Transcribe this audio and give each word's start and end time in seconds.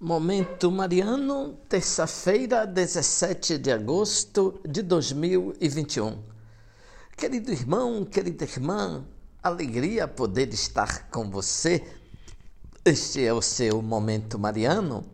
Momento 0.00 0.70
Mariano, 0.70 1.58
terça-feira, 1.68 2.64
17 2.64 3.58
de 3.58 3.72
agosto 3.72 4.60
de 4.64 4.80
2021. 4.80 6.22
Querido 7.16 7.50
irmão, 7.50 8.04
querida 8.04 8.44
irmã, 8.44 9.04
alegria 9.42 10.06
poder 10.06 10.54
estar 10.54 11.10
com 11.10 11.28
você. 11.28 11.84
Este 12.84 13.24
é 13.24 13.32
o 13.32 13.42
seu 13.42 13.82
Momento 13.82 14.38
Mariano. 14.38 15.04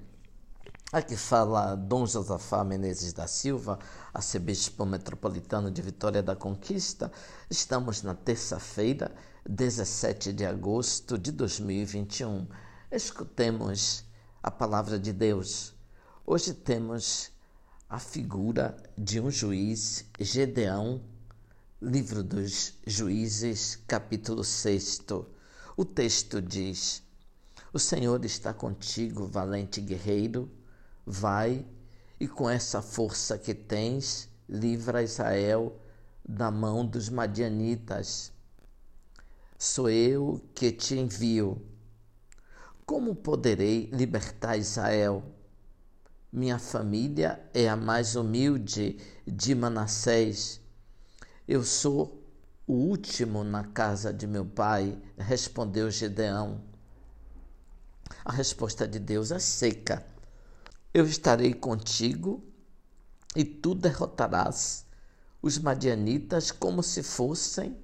Aqui 0.92 1.16
fala 1.16 1.74
Dom 1.76 2.04
Josafá 2.04 2.62
Menezes 2.62 3.14
da 3.14 3.26
Silva, 3.26 3.78
arcebispo 4.12 4.84
metropolitano 4.84 5.70
de 5.70 5.80
Vitória 5.80 6.22
da 6.22 6.36
Conquista. 6.36 7.10
Estamos 7.48 8.02
na 8.02 8.14
terça-feira, 8.14 9.10
17 9.48 10.30
de 10.30 10.44
agosto 10.44 11.16
de 11.16 11.32
2021. 11.32 12.46
Escutemos 12.92 14.04
a 14.44 14.50
palavra 14.50 14.98
de 14.98 15.10
Deus. 15.10 15.74
Hoje 16.26 16.52
temos 16.52 17.32
a 17.88 17.98
figura 17.98 18.76
de 18.94 19.18
um 19.18 19.30
juiz, 19.30 20.04
Gedeão, 20.20 21.00
livro 21.80 22.22
dos 22.22 22.74
Juízes, 22.86 23.76
capítulo 23.88 24.44
6. 24.44 25.00
O 25.74 25.82
texto 25.86 26.42
diz: 26.42 27.02
O 27.72 27.78
Senhor 27.78 28.22
está 28.26 28.52
contigo, 28.52 29.26
valente 29.26 29.80
guerreiro, 29.80 30.50
vai 31.06 31.64
e 32.20 32.28
com 32.28 32.48
essa 32.50 32.82
força 32.82 33.38
que 33.38 33.54
tens, 33.54 34.28
livra 34.46 35.02
Israel 35.02 35.80
da 36.22 36.50
mão 36.50 36.84
dos 36.84 37.08
madianitas. 37.08 38.30
Sou 39.58 39.88
eu 39.88 40.38
que 40.54 40.70
te 40.70 40.98
envio 40.98 41.73
como 42.86 43.14
poderei 43.14 43.88
libertar 43.92 44.56
Israel? 44.56 45.22
Minha 46.32 46.58
família 46.58 47.40
é 47.54 47.68
a 47.68 47.76
mais 47.76 48.16
humilde 48.16 48.98
de 49.26 49.54
Manassés. 49.54 50.60
Eu 51.46 51.62
sou 51.62 52.22
o 52.66 52.74
último 52.74 53.44
na 53.44 53.64
casa 53.64 54.12
de 54.12 54.26
meu 54.26 54.44
pai, 54.44 54.98
respondeu 55.16 55.90
Gedeão. 55.90 56.60
A 58.24 58.32
resposta 58.32 58.86
de 58.86 58.98
Deus 58.98 59.30
é 59.30 59.38
seca. 59.38 60.04
Eu 60.92 61.06
estarei 61.06 61.54
contigo 61.54 62.42
e 63.34 63.44
tu 63.44 63.74
derrotarás 63.74 64.86
os 65.40 65.58
madianitas 65.58 66.50
como 66.50 66.82
se 66.82 67.02
fossem 67.02 67.76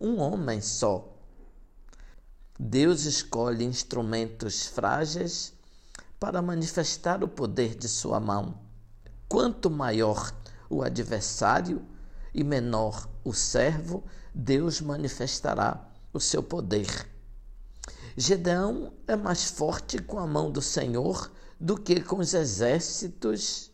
um 0.00 0.18
homem 0.18 0.60
só. 0.60 1.09
Deus 2.62 3.06
escolhe 3.06 3.64
instrumentos 3.64 4.66
frágeis 4.66 5.54
para 6.20 6.42
manifestar 6.42 7.24
o 7.24 7.28
poder 7.28 7.74
de 7.74 7.88
sua 7.88 8.20
mão. 8.20 8.60
Quanto 9.26 9.70
maior 9.70 10.30
o 10.68 10.82
adversário 10.82 11.82
e 12.34 12.44
menor 12.44 13.08
o 13.24 13.32
servo, 13.32 14.04
Deus 14.34 14.82
manifestará 14.82 15.88
o 16.12 16.20
seu 16.20 16.42
poder. 16.42 17.08
Gedeão 18.14 18.92
é 19.06 19.16
mais 19.16 19.50
forte 19.50 19.98
com 19.98 20.18
a 20.18 20.26
mão 20.26 20.52
do 20.52 20.60
Senhor 20.60 21.32
do 21.58 21.78
que 21.78 22.02
com 22.02 22.18
os 22.18 22.34
exércitos 22.34 23.70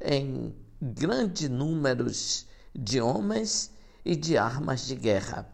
em 0.00 0.56
grandes 0.80 1.50
números 1.50 2.46
de 2.74 2.98
homens 2.98 3.70
e 4.02 4.16
de 4.16 4.38
armas 4.38 4.86
de 4.86 4.94
guerra 4.94 5.51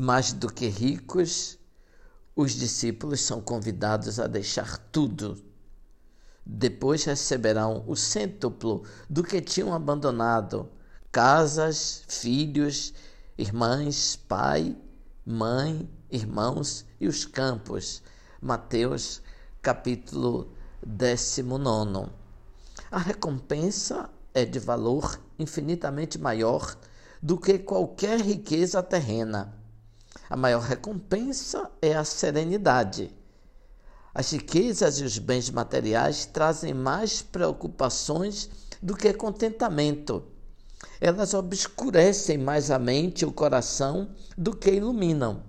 mais 0.00 0.32
do 0.32 0.50
que 0.50 0.66
ricos, 0.66 1.58
os 2.34 2.52
discípulos 2.52 3.20
são 3.20 3.38
convidados 3.38 4.18
a 4.18 4.26
deixar 4.26 4.78
tudo. 4.78 5.36
Depois 6.44 7.04
receberão 7.04 7.84
o 7.86 7.94
cêntuplo 7.94 8.82
do 9.10 9.22
que 9.22 9.42
tinham 9.42 9.74
abandonado: 9.74 10.70
casas, 11.12 12.02
filhos, 12.08 12.94
irmãs, 13.36 14.16
pai, 14.16 14.74
mãe, 15.26 15.86
irmãos 16.10 16.86
e 16.98 17.06
os 17.06 17.26
campos. 17.26 18.02
Mateus, 18.40 19.20
capítulo 19.60 20.50
19. 20.82 22.10
A 22.90 22.98
recompensa 22.98 24.08
é 24.32 24.46
de 24.46 24.58
valor 24.58 25.20
infinitamente 25.38 26.16
maior 26.16 26.74
do 27.22 27.36
que 27.36 27.58
qualquer 27.58 28.18
riqueza 28.18 28.82
terrena. 28.82 29.59
A 30.30 30.36
maior 30.36 30.62
recompensa 30.62 31.68
é 31.82 31.92
a 31.92 32.04
serenidade. 32.04 33.12
As 34.14 34.30
riquezas 34.30 35.00
e 35.00 35.04
os 35.04 35.18
bens 35.18 35.50
materiais 35.50 36.24
trazem 36.24 36.72
mais 36.72 37.20
preocupações 37.20 38.48
do 38.80 38.96
que 38.96 39.12
contentamento. 39.12 40.22
Elas 41.00 41.34
obscurecem 41.34 42.38
mais 42.38 42.70
a 42.70 42.78
mente 42.78 43.22
e 43.22 43.24
o 43.26 43.32
coração 43.32 44.14
do 44.38 44.54
que 44.54 44.70
iluminam. 44.70 45.42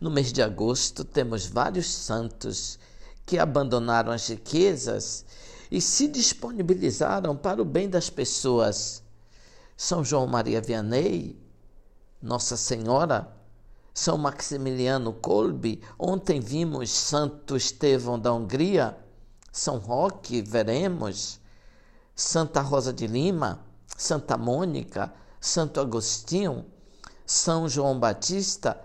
No 0.00 0.12
mês 0.12 0.32
de 0.32 0.40
agosto, 0.40 1.04
temos 1.04 1.44
vários 1.44 1.92
santos 1.92 2.78
que 3.26 3.36
abandonaram 3.36 4.12
as 4.12 4.28
riquezas 4.28 5.24
e 5.72 5.80
se 5.80 6.06
disponibilizaram 6.06 7.36
para 7.36 7.60
o 7.60 7.64
bem 7.64 7.90
das 7.90 8.08
pessoas. 8.08 9.02
São 9.76 10.04
João 10.04 10.28
Maria 10.28 10.60
Vianney 10.60 11.47
nossa 12.20 12.56
Senhora, 12.56 13.32
São 13.94 14.18
Maximiliano 14.18 15.12
Kolbe, 15.12 15.82
ontem 15.98 16.40
vimos 16.40 16.90
Santo 16.90 17.56
Estevão 17.56 18.18
da 18.18 18.32
Hungria, 18.32 18.96
São 19.52 19.78
Roque, 19.78 20.42
veremos, 20.42 21.40
Santa 22.14 22.60
Rosa 22.60 22.92
de 22.92 23.06
Lima, 23.06 23.64
Santa 23.96 24.36
Mônica, 24.36 25.12
Santo 25.40 25.80
Agostinho, 25.80 26.66
São 27.24 27.68
João 27.68 27.98
Batista 27.98 28.80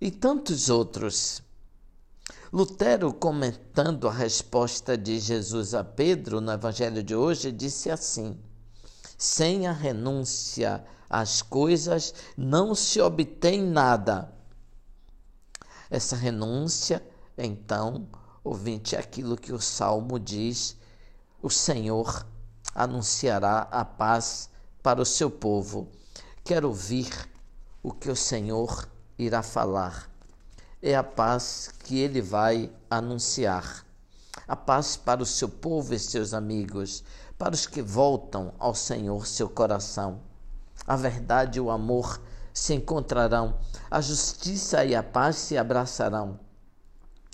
e 0.00 0.10
tantos 0.10 0.68
outros. 0.68 1.42
Lutero, 2.52 3.12
comentando 3.12 4.06
a 4.06 4.12
resposta 4.12 4.96
de 4.96 5.18
Jesus 5.18 5.74
a 5.74 5.82
Pedro 5.82 6.40
no 6.40 6.52
Evangelho 6.52 7.02
de 7.02 7.14
hoje, 7.14 7.50
disse 7.50 7.90
assim: 7.90 8.38
sem 9.16 9.66
a 9.66 9.72
renúncia 9.72 10.84
às 11.08 11.42
coisas 11.42 12.14
não 12.36 12.74
se 12.74 13.00
obtém 13.00 13.62
nada. 13.62 14.32
Essa 15.90 16.16
renúncia, 16.16 17.04
então, 17.38 18.08
ouvinte, 18.42 18.96
é 18.96 18.98
aquilo 18.98 19.36
que 19.36 19.52
o 19.52 19.60
salmo 19.60 20.18
diz: 20.18 20.76
o 21.42 21.50
Senhor 21.50 22.26
anunciará 22.74 23.68
a 23.70 23.84
paz 23.84 24.50
para 24.82 25.00
o 25.00 25.06
seu 25.06 25.30
povo. 25.30 25.88
Quero 26.42 26.68
ouvir 26.68 27.30
o 27.82 27.92
que 27.92 28.10
o 28.10 28.16
Senhor 28.16 28.88
irá 29.18 29.42
falar. 29.42 30.10
É 30.82 30.94
a 30.94 31.02
paz 31.02 31.70
que 31.84 31.98
ele 31.98 32.20
vai 32.20 32.70
anunciar. 32.90 33.86
A 34.46 34.56
paz 34.56 34.96
para 34.96 35.22
o 35.22 35.26
seu 35.26 35.48
povo 35.48 35.94
e 35.94 35.98
seus 35.98 36.34
amigos, 36.34 37.02
para 37.44 37.54
os 37.54 37.66
que 37.66 37.82
voltam 37.82 38.54
ao 38.58 38.74
Senhor 38.74 39.26
seu 39.26 39.50
coração. 39.50 40.22
A 40.86 40.96
verdade 40.96 41.58
e 41.58 41.60
o 41.60 41.70
amor 41.70 42.18
se 42.54 42.72
encontrarão, 42.72 43.58
a 43.90 44.00
justiça 44.00 44.82
e 44.82 44.94
a 44.94 45.02
paz 45.02 45.36
se 45.36 45.58
abraçarão. 45.58 46.40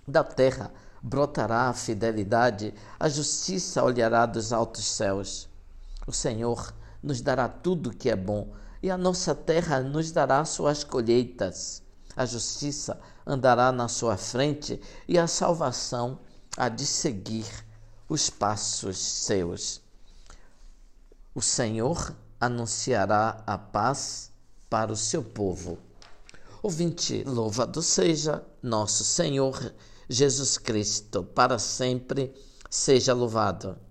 Da 0.08 0.24
terra 0.24 0.72
brotará 1.00 1.68
a 1.68 1.72
fidelidade, 1.72 2.74
a 2.98 3.08
justiça 3.08 3.84
olhará 3.84 4.26
dos 4.26 4.52
altos 4.52 4.84
céus. 4.84 5.48
O 6.08 6.12
Senhor 6.12 6.74
nos 7.00 7.20
dará 7.20 7.48
tudo 7.48 7.94
que 7.94 8.10
é 8.10 8.16
bom, 8.16 8.52
e 8.82 8.90
a 8.90 8.98
nossa 8.98 9.32
terra 9.32 9.78
nos 9.78 10.10
dará 10.10 10.44
suas 10.44 10.82
colheitas. 10.82 11.84
A 12.16 12.26
justiça 12.26 12.98
andará 13.24 13.70
na 13.70 13.86
sua 13.86 14.16
frente, 14.16 14.80
e 15.06 15.16
a 15.16 15.28
salvação 15.28 16.18
há 16.56 16.68
de 16.68 16.84
seguir 16.84 17.46
os 18.08 18.28
passos 18.28 18.98
seus. 18.98 19.88
O 21.40 21.42
Senhor 21.42 22.14
anunciará 22.38 23.42
a 23.46 23.56
paz 23.56 24.30
para 24.68 24.92
o 24.92 24.96
seu 24.96 25.24
povo. 25.24 25.78
Ouvinte, 26.62 27.24
louvado 27.24 27.80
seja 27.80 28.44
nosso 28.62 29.02
Senhor 29.04 29.72
Jesus 30.06 30.58
Cristo, 30.58 31.24
para 31.24 31.58
sempre 31.58 32.30
seja 32.68 33.14
louvado. 33.14 33.74